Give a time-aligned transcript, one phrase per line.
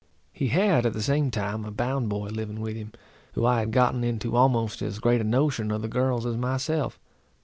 [0.33, 2.91] He had at the same time a bound boy living with him,
[3.33, 6.99] who I had gotten into almost as great a notion of the girls as myself.